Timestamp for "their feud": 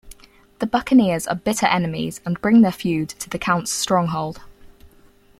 2.61-3.09